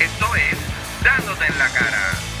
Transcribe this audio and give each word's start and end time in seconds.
Esto 0.00 0.34
es 0.34 0.58
Dándote 1.04 1.46
en 1.46 1.58
la 1.58 1.68
cara. 1.68 2.33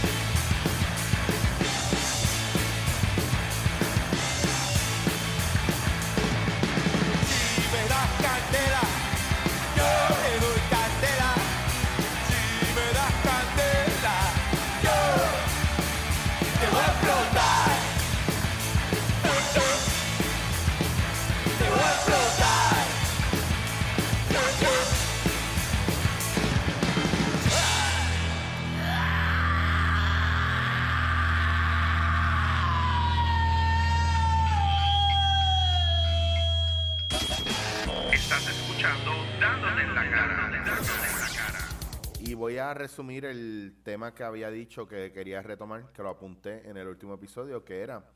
Y 42.20 42.34
voy 42.34 42.58
a 42.58 42.72
resumir 42.72 43.24
el 43.26 43.76
tema 43.84 44.14
que 44.14 44.24
había 44.24 44.50
dicho 44.50 44.88
que 44.88 45.12
quería 45.12 45.42
retomar, 45.42 45.92
que 45.92 46.02
lo 46.02 46.08
apunté 46.08 46.68
en 46.68 46.76
el 46.76 46.88
último 46.88 47.14
episodio, 47.14 47.64
que 47.64 47.80
era 47.80 48.10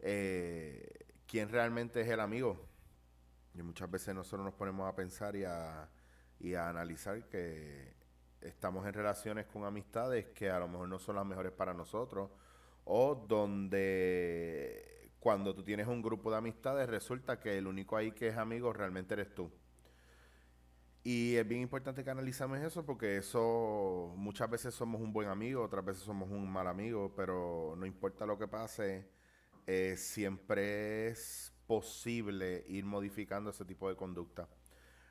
eh, 0.00 1.06
quién 1.26 1.48
realmente 1.48 2.02
es 2.02 2.08
el 2.08 2.20
amigo. 2.20 2.68
Y 3.54 3.62
muchas 3.62 3.90
veces 3.90 4.14
nosotros 4.14 4.44
nos 4.44 4.54
ponemos 4.54 4.86
a 4.86 4.94
pensar 4.94 5.34
y 5.36 5.44
a, 5.44 5.88
y 6.38 6.54
a 6.54 6.68
analizar 6.68 7.26
que 7.28 7.94
estamos 8.42 8.86
en 8.86 8.92
relaciones 8.92 9.46
con 9.46 9.64
amistades 9.64 10.26
que 10.34 10.50
a 10.50 10.58
lo 10.58 10.68
mejor 10.68 10.88
no 10.88 10.98
son 10.98 11.16
las 11.16 11.24
mejores 11.24 11.52
para 11.52 11.72
nosotros, 11.72 12.30
o 12.84 13.14
donde 13.14 15.10
cuando 15.18 15.54
tú 15.54 15.64
tienes 15.64 15.86
un 15.86 16.02
grupo 16.02 16.30
de 16.30 16.36
amistades 16.36 16.88
resulta 16.88 17.40
que 17.40 17.56
el 17.56 17.66
único 17.66 17.96
ahí 17.96 18.12
que 18.12 18.28
es 18.28 18.36
amigo 18.36 18.72
realmente 18.72 19.14
eres 19.14 19.34
tú. 19.34 19.50
Y 21.06 21.36
es 21.36 21.46
bien 21.46 21.60
importante 21.60 22.02
que 22.02 22.10
analicemos 22.10 22.58
eso 22.60 22.84
porque 22.86 23.18
eso 23.18 24.14
muchas 24.16 24.48
veces 24.48 24.74
somos 24.74 25.02
un 25.02 25.12
buen 25.12 25.28
amigo, 25.28 25.62
otras 25.62 25.84
veces 25.84 26.02
somos 26.02 26.30
un 26.30 26.50
mal 26.50 26.66
amigo, 26.66 27.12
pero 27.14 27.74
no 27.76 27.84
importa 27.84 28.24
lo 28.24 28.38
que 28.38 28.48
pase, 28.48 29.06
eh, 29.66 29.96
siempre 29.98 31.08
es 31.08 31.52
posible 31.66 32.64
ir 32.68 32.86
modificando 32.86 33.50
ese 33.50 33.66
tipo 33.66 33.86
de 33.90 33.96
conducta. 33.96 34.48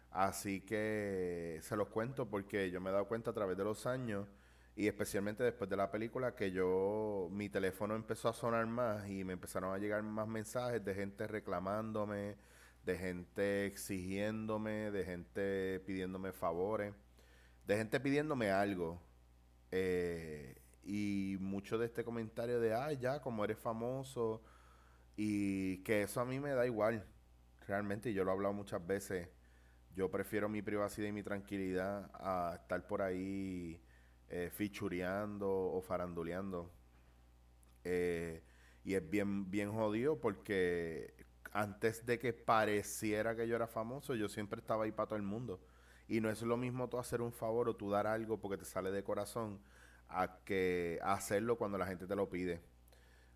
Así 0.09 0.61
que 0.61 1.59
se 1.61 1.75
los 1.75 1.89
cuento 1.89 2.27
porque 2.27 2.71
yo 2.71 2.81
me 2.81 2.89
he 2.89 2.93
dado 2.93 3.07
cuenta 3.07 3.29
a 3.31 3.33
través 3.33 3.55
de 3.55 3.63
los 3.63 3.85
años 3.85 4.27
y 4.75 4.87
especialmente 4.87 5.43
después 5.43 5.69
de 5.69 5.77
la 5.77 5.91
película 5.91 6.35
que 6.35 6.51
yo, 6.51 7.29
mi 7.31 7.49
teléfono 7.49 7.95
empezó 7.95 8.29
a 8.29 8.33
sonar 8.33 8.65
más 8.65 9.07
y 9.07 9.23
me 9.23 9.33
empezaron 9.33 9.73
a 9.73 9.77
llegar 9.77 10.01
más 10.01 10.27
mensajes 10.27 10.83
de 10.83 10.95
gente 10.95 11.27
reclamándome, 11.27 12.35
de 12.83 12.97
gente 12.97 13.65
exigiéndome, 13.65 14.91
de 14.91 15.05
gente 15.05 15.79
pidiéndome 15.81 16.31
favores, 16.31 16.93
de 17.65 17.77
gente 17.77 17.99
pidiéndome 17.99 18.51
algo. 18.51 19.01
Eh, 19.71 20.57
y 20.83 21.37
mucho 21.39 21.77
de 21.77 21.85
este 21.85 22.03
comentario 22.03 22.59
de, 22.59 22.73
ay, 22.75 22.97
ya, 22.97 23.21
como 23.21 23.43
eres 23.43 23.57
famoso, 23.57 24.43
y 25.15 25.77
que 25.83 26.03
eso 26.03 26.19
a 26.21 26.25
mí 26.25 26.39
me 26.39 26.51
da 26.51 26.65
igual, 26.65 27.05
realmente, 27.67 28.13
yo 28.13 28.23
lo 28.23 28.31
he 28.31 28.33
hablado 28.33 28.53
muchas 28.53 28.85
veces, 28.85 29.29
yo 29.95 30.11
prefiero 30.11 30.49
mi 30.49 30.61
privacidad 30.61 31.07
y 31.07 31.11
mi 31.11 31.23
tranquilidad 31.23 32.09
a 32.15 32.57
estar 32.61 32.85
por 32.87 33.01
ahí 33.01 33.81
eh, 34.29 34.49
fichureando 34.51 35.49
o 35.49 35.81
faranduleando. 35.81 36.71
Eh, 37.83 38.41
y 38.83 38.95
es 38.95 39.09
bien, 39.09 39.49
bien 39.49 39.71
jodido 39.71 40.19
porque 40.19 41.13
antes 41.53 42.05
de 42.05 42.17
que 42.19 42.33
pareciera 42.33 43.35
que 43.35 43.47
yo 43.47 43.55
era 43.55 43.67
famoso, 43.67 44.15
yo 44.15 44.27
siempre 44.27 44.59
estaba 44.59 44.85
ahí 44.85 44.91
para 44.91 45.07
todo 45.07 45.17
el 45.17 45.23
mundo. 45.23 45.61
Y 46.07 46.19
no 46.19 46.29
es 46.29 46.41
lo 46.41 46.57
mismo 46.57 46.89
tú 46.89 46.97
hacer 46.97 47.21
un 47.21 47.31
favor 47.31 47.69
o 47.69 47.75
tú 47.75 47.91
dar 47.91 48.07
algo 48.07 48.39
porque 48.41 48.57
te 48.57 48.65
sale 48.65 48.91
de 48.91 49.03
corazón 49.03 49.59
a 50.09 50.39
que 50.43 50.99
hacerlo 51.03 51.57
cuando 51.57 51.77
la 51.77 51.85
gente 51.85 52.07
te 52.07 52.15
lo 52.15 52.29
pide. 52.29 52.61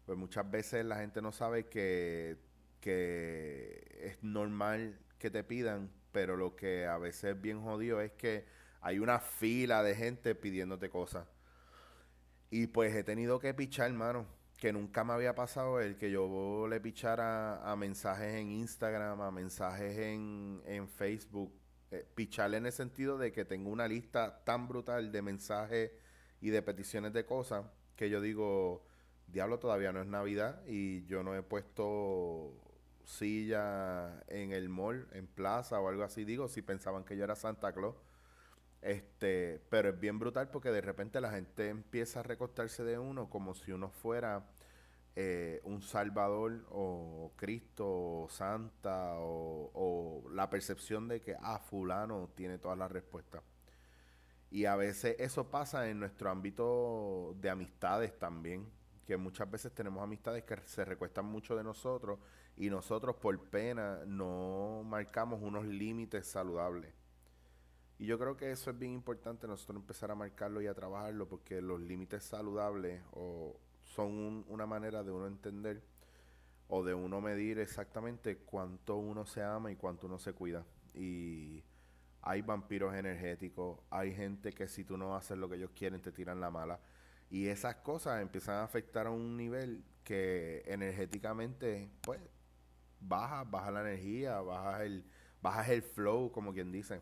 Pues 0.06 0.18
muchas 0.18 0.50
veces 0.50 0.86
la 0.86 0.98
gente 0.98 1.22
no 1.22 1.32
sabe 1.32 1.68
que, 1.68 2.38
que 2.82 3.86
es 4.02 4.24
normal 4.24 5.00
que 5.20 5.30
te 5.30 5.44
pidan, 5.44 5.92
pero 6.12 6.38
lo 6.38 6.56
que 6.56 6.88
a 6.88 6.98
veces 6.98 7.36
es 7.36 7.42
bien 7.42 7.62
jodido 7.62 8.02
es 8.02 8.12
que 8.14 8.46
hay 8.82 9.00
una 9.00 9.20
fila 9.20 9.84
de 9.84 9.96
gente 9.96 10.34
pidiéndote 10.34 10.90
cosas. 10.90 11.28
Y 12.50 12.68
pues 12.68 12.96
he 12.96 13.04
tenido 13.04 13.40
que 13.40 13.54
pichar, 13.54 13.88
hermano, 13.90 14.26
que 14.58 14.74
nunca 14.74 15.04
me 15.04 15.14
había 15.14 15.36
pasado 15.36 15.80
el 15.80 15.98
que 15.98 16.12
yo 16.12 16.68
le 16.68 16.80
pichara 16.82 17.64
a 17.70 17.76
mensajes 17.76 18.36
en 18.36 18.52
Instagram, 18.52 19.22
a 19.22 19.32
mensajes 19.32 19.98
en, 19.98 20.62
en 20.66 20.88
Facebook. 20.90 21.54
Eh, 21.92 22.06
picharle 22.16 22.58
en 22.58 22.66
el 22.66 22.74
sentido 22.74 23.18
de 23.18 23.32
que 23.32 23.46
tengo 23.46 23.70
una 23.70 23.88
lista 23.88 24.44
tan 24.44 24.68
brutal 24.68 25.12
de 25.12 25.22
mensajes 25.22 25.92
y 26.42 26.50
de 26.50 26.62
peticiones 26.62 27.14
de 27.14 27.26
cosas 27.26 27.66
que 27.96 28.10
yo 28.10 28.20
digo, 28.20 28.86
diablo, 29.28 29.60
todavía 29.60 29.92
no 29.92 30.02
es 30.02 30.08
Navidad 30.08 30.62
y 30.68 31.06
yo 31.06 31.24
no 31.24 31.36
he 31.36 31.44
puesto 31.44 32.54
silla 33.04 34.22
en 34.28 34.52
el 34.52 34.70
mall, 34.70 35.08
en 35.14 35.28
plaza 35.28 35.80
o 35.80 35.88
algo 35.88 36.04
así. 36.04 36.26
Digo, 36.26 36.48
si 36.48 36.62
pensaban 36.62 37.04
que 37.04 37.16
yo 37.16 37.24
era 37.24 37.36
Santa 37.36 37.72
Claus. 37.74 37.96
Este, 38.82 39.62
pero 39.70 39.90
es 39.90 40.00
bien 40.00 40.20
brutal 40.20 40.50
porque 40.50 40.72
de 40.72 40.82
repente 40.82 41.20
la 41.20 41.32
gente 41.32 41.70
empieza 41.70 42.20
a 42.20 42.24
recostarse 42.24 42.84
de 42.84 43.00
uno 43.00 43.30
como 43.30 43.54
si 43.54 43.72
uno 43.72 43.90
fuera 43.90 44.46
eh, 45.16 45.62
un 45.64 45.82
Salvador 45.82 46.64
o 46.70 47.32
Cristo 47.36 47.86
o 47.88 48.30
Santa 48.30 49.16
o, 49.18 49.72
o 49.74 50.30
la 50.30 50.50
percepción 50.50 51.08
de 51.08 51.22
que, 51.22 51.36
ah, 51.42 51.60
fulano 51.60 52.30
tiene 52.36 52.60
todas 52.60 52.78
las 52.78 52.92
respuestas. 52.92 53.42
Y 54.50 54.66
a 54.66 54.76
veces 54.76 55.16
eso 55.20 55.50
pasa 55.50 55.90
en 55.90 56.00
nuestro 56.00 56.30
ámbito 56.30 57.36
de 57.42 57.50
amistades 57.50 58.18
también, 58.18 58.70
que 59.06 59.18
muchas 59.18 59.50
veces 59.50 59.74
tenemos 59.74 60.04
amistades 60.04 60.44
que 60.44 60.56
se 60.66 60.86
recuestan 60.86 61.26
mucho 61.26 61.56
de 61.56 61.64
nosotros 61.64 62.20
y 62.56 62.70
nosotros 62.70 63.16
por 63.16 63.40
pena 63.50 64.00
no 64.06 64.84
marcamos 64.86 65.42
unos 65.42 65.66
límites 65.66 66.28
saludables. 66.28 66.94
Y 68.00 68.06
yo 68.06 68.20
creo 68.20 68.38
que 68.38 68.52
eso 68.52 68.70
es 68.72 68.78
bien 68.78 68.92
importante 68.94 69.48
nosotros 69.48 69.78
empezar 69.78 70.12
a 70.12 70.16
marcarlo 70.16 70.62
y 70.62 70.68
a 70.68 70.74
trabajarlo 70.74 71.28
porque 71.28 71.62
los 71.62 71.82
límites 71.82 72.24
saludables 72.24 73.02
o 73.14 73.60
son 73.84 74.08
un- 74.12 74.46
una 74.50 74.66
manera 74.68 75.04
de 75.04 75.12
uno 75.12 75.26
entender 75.28 75.82
o 76.68 76.84
de 76.84 76.94
uno 76.94 77.22
medir 77.22 77.60
exactamente 77.60 78.38
cuánto 78.40 78.98
uno 78.98 79.26
se 79.26 79.42
ama 79.44 79.72
y 79.72 79.76
cuánto 79.76 80.08
uno 80.08 80.20
se 80.20 80.34
cuida. 80.34 80.66
Y 80.94 81.64
hay 82.22 82.42
vampiros 82.42 82.94
energéticos, 82.94 83.80
hay 83.90 84.14
gente 84.14 84.52
que 84.54 84.68
si 84.68 84.84
tú 84.84 84.98
no 84.98 85.16
haces 85.16 85.38
lo 85.38 85.50
que 85.50 85.56
ellos 85.56 85.72
quieren 85.74 86.02
te 86.02 86.12
tiran 86.12 86.40
la 86.42 86.52
mala. 86.52 86.80
Y 87.30 87.48
esas 87.48 87.78
cosas 87.78 88.22
empiezan 88.22 88.56
a 88.56 88.64
afectar 88.64 89.08
a 89.08 89.12
un 89.12 89.38
nivel 89.38 89.84
que 90.04 90.64
energéticamente, 90.66 91.90
pues, 92.02 92.20
baja, 93.00 93.44
baja 93.44 93.72
la 93.72 93.82
energía, 93.82 94.40
baja 94.42 94.84
el, 94.86 95.06
bajas 95.42 95.70
el 95.70 95.82
flow, 95.84 96.32
como 96.32 96.54
quien 96.54 96.72
dice. 96.72 97.02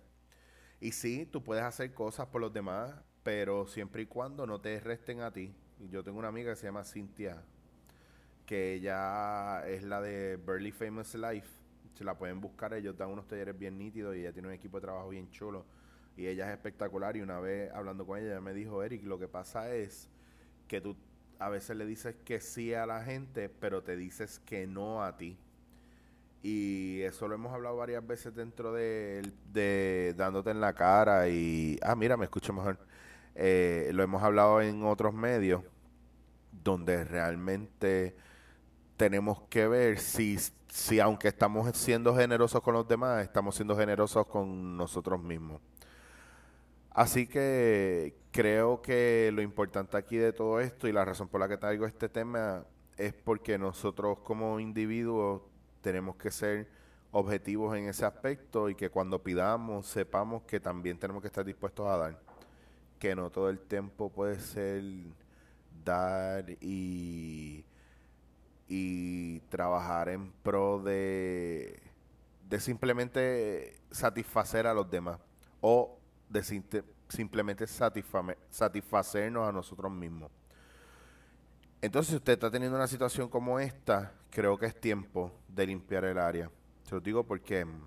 Y 0.80 0.92
sí, 0.92 1.26
tú 1.26 1.44
puedes 1.44 1.64
hacer 1.64 1.94
cosas 1.94 2.28
por 2.28 2.42
los 2.42 2.54
demás, 2.54 2.94
pero 3.24 3.66
siempre 3.68 4.04
y 4.04 4.06
cuando 4.06 4.46
no 4.46 4.60
te 4.60 4.80
resten 4.80 5.22
a 5.22 5.32
ti. 5.32 5.54
Yo 5.90 6.04
tengo 6.04 6.20
una 6.20 6.28
amiga 6.28 6.52
que 6.52 6.58
se 6.58 6.68
llama 6.68 6.84
Cintia, 6.84 7.42
que 8.46 8.74
ella 8.74 9.68
es 9.68 9.84
la 9.84 10.02
de 10.02 10.38
Burley 10.38 10.72
Famous 10.72 11.16
Life. 11.16 11.48
Se 11.96 12.04
la 12.04 12.18
pueden 12.18 12.42
buscar, 12.42 12.74
ellos 12.74 12.98
dan 12.98 13.10
unos 13.10 13.28
talleres 13.28 13.58
bien 13.58 13.78
nítidos 13.78 14.16
y 14.16 14.20
ella 14.20 14.34
tiene 14.34 14.50
un 14.50 14.54
equipo 14.54 14.78
de 14.78 14.82
trabajo 14.82 15.10
bien 15.10 15.30
chulo. 15.32 15.66
Y 16.18 16.28
ella 16.28 16.48
es 16.48 16.54
espectacular 16.54 17.18
y 17.18 17.22
una 17.22 17.40
vez 17.40 17.72
hablando 17.74 18.06
con 18.06 18.20
ella, 18.20 18.32
ella 18.32 18.42
me 18.42 18.54
dijo, 18.54 18.84
Eric, 18.84 19.04
lo 19.04 19.20
que 19.20 19.28
pasa 19.28 19.74
es 19.74 20.10
que 20.68 20.82
tú 20.82 20.96
a 21.40 21.50
veces 21.50 21.76
le 21.76 21.86
dices 21.86 22.16
que 22.24 22.40
sí 22.40 22.74
a 22.74 22.86
la 22.86 23.04
gente, 23.04 23.50
pero 23.50 23.84
te 23.84 23.98
dices 23.98 24.40
que 24.40 24.68
no 24.68 25.04
a 25.04 25.18
ti. 25.18 25.38
Y 26.44 26.95
eso 27.06 27.28
lo 27.28 27.36
hemos 27.36 27.54
hablado 27.54 27.78
varias 27.78 28.06
veces 28.06 28.36
dentro 28.36 28.74
de, 28.74 30.14
dándote 30.18 30.52
en 30.52 30.62
la 30.62 30.74
cara 30.74 31.28
y... 31.30 31.80
Ah, 31.82 31.96
mira, 31.96 32.18
me 32.18 32.26
escucho 32.26 32.54
mejor. 32.54 32.78
Eh, 33.36 33.92
lo 33.94 34.04
hemos 34.04 34.24
hablado 34.24 34.62
en 34.62 34.84
otros 34.84 35.14
medios 35.14 35.62
donde 36.52 37.04
realmente 37.04 38.16
tenemos 38.98 39.42
que 39.50 39.68
ver 39.68 40.00
si, 40.00 40.38
si 40.70 41.00
aunque 41.00 41.28
estamos 41.28 41.76
siendo 41.78 42.16
generosos 42.16 42.62
con 42.62 42.74
los 42.74 42.88
demás, 42.88 43.24
estamos 43.24 43.56
siendo 43.56 43.76
generosos 43.76 44.26
con 44.28 44.78
nosotros 44.78 45.22
mismos. 45.22 45.62
Así 46.92 47.28
que 47.28 48.16
creo 48.32 48.82
que 48.82 49.30
lo 49.34 49.42
importante 49.42 49.98
aquí 49.98 50.16
de 50.16 50.32
todo 50.32 50.62
esto 50.62 50.88
y 50.88 50.94
la 50.94 51.04
razón 51.04 51.28
por 51.28 51.42
la 51.42 51.50
que 51.50 51.58
traigo 51.58 51.86
este 51.86 52.08
tema 52.08 52.66
es 52.98 53.14
porque 53.14 53.58
nosotros 53.58 54.20
como 54.20 54.60
individuos 54.60 55.42
tenemos 55.82 56.16
que 56.16 56.32
ser 56.32 56.70
objetivos 57.18 57.78
en 57.78 57.88
ese 57.88 58.04
aspecto 58.06 58.70
y 58.70 58.76
que 58.76 58.90
cuando 58.90 59.24
pidamos 59.24 59.88
sepamos 59.88 60.44
que 60.44 60.60
también 60.60 61.00
tenemos 61.00 61.22
que 61.22 61.28
estar 61.28 61.46
dispuestos 61.46 61.88
a 61.88 61.96
dar. 61.96 62.20
que 63.00 63.16
no 63.16 63.30
todo 63.30 63.50
el 63.50 63.60
tiempo 63.60 64.10
puede 64.10 64.38
ser 64.38 64.84
dar 65.86 66.46
y, 66.60 67.64
y 68.68 69.40
trabajar 69.48 70.10
en 70.10 70.30
pro 70.44 70.80
de, 70.84 71.82
de 72.50 72.60
simplemente 72.60 73.80
satisfacer 73.92 74.68
a 74.68 74.74
los 74.74 74.90
demás 74.92 75.18
o 75.62 75.98
de 76.30 76.44
simplemente 77.08 77.66
satisfacernos 77.66 79.48
a 79.48 79.54
nosotros 79.54 79.90
mismos. 79.90 80.32
Entonces, 81.82 82.10
si 82.10 82.16
usted 82.18 82.34
está 82.34 82.52
teniendo 82.52 82.76
una 82.76 82.88
situación 82.88 83.30
como 83.30 83.58
esta, 83.58 84.12
creo 84.32 84.58
que 84.58 84.66
es 84.66 84.76
tiempo 84.76 85.32
de 85.48 85.68
limpiar 85.68 86.04
el 86.04 86.18
área. 86.18 86.52
Se 86.86 86.94
lo 86.94 87.02
digo 87.02 87.24
porque 87.24 87.66
mm, 87.66 87.82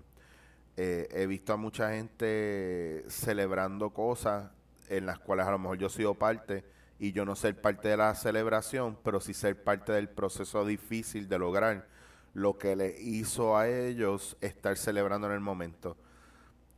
eh, 0.75 1.07
he 1.11 1.25
visto 1.25 1.53
a 1.53 1.57
mucha 1.57 1.91
gente 1.91 3.05
celebrando 3.07 3.91
cosas 3.91 4.51
en 4.89 5.05
las 5.05 5.19
cuales 5.19 5.47
a 5.47 5.51
lo 5.51 5.59
mejor 5.59 5.77
yo 5.77 5.87
he 5.87 5.89
sido 5.89 6.15
parte 6.15 6.65
y 6.99 7.13
yo 7.13 7.23
no 7.23 7.35
ser 7.35 7.59
parte 7.59 7.87
de 7.87 7.97
la 7.97 8.13
celebración, 8.13 8.97
pero 9.03 9.21
sí 9.21 9.33
ser 9.33 9.63
parte 9.63 9.93
del 9.93 10.09
proceso 10.09 10.65
difícil 10.65 11.29
de 11.29 11.39
lograr 11.39 11.87
lo 12.33 12.57
que 12.57 12.75
le 12.75 12.99
hizo 12.99 13.57
a 13.57 13.69
ellos 13.69 14.35
estar 14.41 14.77
celebrando 14.77 15.27
en 15.27 15.33
el 15.33 15.39
momento. 15.39 15.95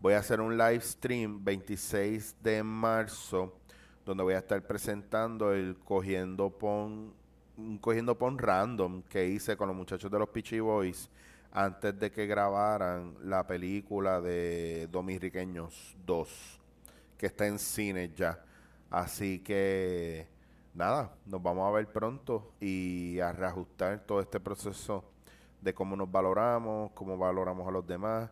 Voy 0.00 0.12
a 0.12 0.18
hacer 0.18 0.40
un 0.40 0.56
live 0.58 0.80
stream 0.80 1.42
26 1.42 2.36
de 2.42 2.62
marzo 2.62 3.58
donde 4.04 4.22
voy 4.22 4.34
a 4.34 4.38
estar 4.38 4.60
presentando 4.66 5.52
el 5.52 5.78
cogiendo 5.78 6.50
pon 6.50 7.14
cogiendo 7.80 8.18
pon 8.18 8.36
random 8.36 9.02
que 9.02 9.26
hice 9.26 9.56
con 9.56 9.68
los 9.68 9.76
muchachos 9.76 10.10
de 10.10 10.18
los 10.18 10.28
Peachy 10.28 10.60
Boys 10.60 11.08
antes 11.52 11.98
de 11.98 12.10
que 12.10 12.26
grabaran 12.26 13.14
la 13.22 13.46
película 13.46 14.20
de 14.20 14.88
Dominiqueños 14.90 15.96
2 16.04 16.60
que 17.16 17.26
está 17.26 17.46
en 17.46 17.58
cine 17.58 18.12
ya. 18.14 18.44
Así 18.90 19.38
que 19.38 20.26
nada, 20.74 21.14
nos 21.24 21.42
vamos 21.42 21.66
a 21.66 21.70
ver 21.70 21.90
pronto 21.90 22.52
y 22.60 23.20
a 23.20 23.32
reajustar 23.32 24.00
todo 24.00 24.20
este 24.20 24.38
proceso 24.40 25.04
de 25.64 25.74
cómo 25.74 25.96
nos 25.96 26.12
valoramos, 26.12 26.92
cómo 26.92 27.16
valoramos 27.16 27.66
a 27.66 27.70
los 27.70 27.86
demás 27.86 28.30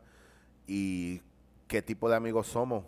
y 0.67 1.21
qué 1.67 1.81
tipo 1.81 2.09
de 2.09 2.17
amigos 2.17 2.47
somos. 2.47 2.85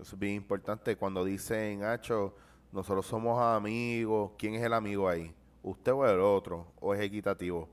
Eso 0.00 0.16
es 0.16 0.18
bien 0.18 0.34
importante. 0.34 0.96
Cuando 0.96 1.24
dicen, 1.24 1.84
Hacho, 1.84 2.34
nosotros 2.72 3.06
somos 3.06 3.40
amigos, 3.40 4.32
¿quién 4.36 4.54
es 4.54 4.62
el 4.62 4.72
amigo 4.72 5.08
ahí? 5.08 5.32
¿Usted 5.62 5.92
o 5.92 6.04
el 6.04 6.20
otro? 6.20 6.66
¿O 6.80 6.92
es 6.92 7.00
equitativo? 7.00 7.68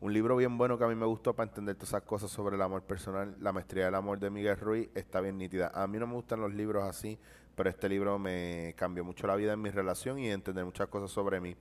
Un 0.00 0.12
libro 0.12 0.36
bien 0.36 0.58
bueno 0.58 0.76
que 0.76 0.84
a 0.84 0.88
mí 0.88 0.94
me 0.94 1.06
gustó 1.06 1.34
para 1.34 1.48
entender 1.48 1.76
todas 1.76 1.90
esas 1.90 2.02
cosas 2.02 2.30
sobre 2.30 2.56
el 2.56 2.62
amor 2.62 2.82
personal, 2.82 3.36
La 3.40 3.52
maestría 3.52 3.86
del 3.86 3.94
amor 3.94 4.18
de 4.18 4.30
Miguel 4.30 4.56
Ruiz, 4.56 4.88
está 4.94 5.20
bien 5.20 5.38
nítida. 5.38 5.70
A 5.74 5.86
mí 5.86 5.98
no 5.98 6.06
me 6.06 6.14
gustan 6.14 6.40
los 6.40 6.52
libros 6.52 6.82
así, 6.84 7.18
pero 7.54 7.70
este 7.70 7.88
libro 7.88 8.18
me 8.18 8.74
cambió 8.76 9.04
mucho 9.04 9.26
la 9.26 9.36
vida 9.36 9.52
en 9.52 9.62
mi 9.62 9.70
relación 9.70 10.18
y 10.18 10.30
entender 10.30 10.64
muchas 10.64 10.88
cosas 10.88 11.10
sobre 11.10 11.40
mí. 11.40 11.56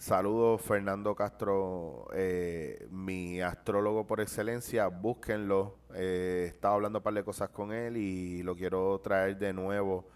Saludos, 0.00 0.62
Fernando 0.62 1.14
Castro, 1.14 2.08
eh, 2.14 2.88
mi 2.90 3.42
astrólogo 3.42 4.06
por 4.06 4.22
excelencia. 4.22 4.86
Búsquenlo. 4.86 5.76
Eh, 5.94 6.46
estaba 6.48 6.76
hablando 6.76 7.00
un 7.00 7.02
par 7.02 7.12
de 7.12 7.22
cosas 7.22 7.50
con 7.50 7.70
él 7.70 7.98
y 7.98 8.42
lo 8.42 8.56
quiero 8.56 8.98
traer 9.00 9.36
de 9.36 9.52
nuevo 9.52 10.08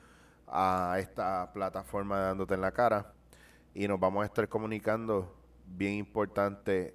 a 0.48 0.96
esta 0.98 1.52
plataforma 1.52 2.18
de 2.18 2.24
dándote 2.24 2.54
en 2.54 2.62
la 2.62 2.72
cara. 2.72 3.12
Y 3.74 3.86
nos 3.86 4.00
vamos 4.00 4.22
a 4.22 4.24
estar 4.24 4.48
comunicando, 4.48 5.36
bien 5.66 5.92
importante, 5.92 6.94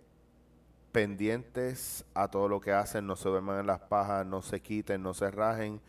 pendientes 0.92 2.04
a 2.16 2.28
todo 2.28 2.48
lo 2.48 2.60
que 2.60 2.72
hacen, 2.72 3.06
no 3.06 3.16
se 3.16 3.30
duerman 3.30 3.60
en 3.60 3.68
las 3.68 3.82
pajas, 3.82 4.26
no 4.26 4.42
se 4.42 4.64
quiten, 4.64 5.04
no 5.04 5.14
se 5.14 5.30
rajen 5.30 5.80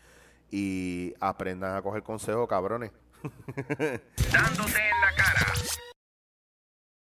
y 0.51 1.15
aprendan 1.19 1.75
a 1.75 1.81
coger 1.81 2.03
consejo, 2.03 2.47
cabrones. 2.47 2.91
Dándote 4.31 4.81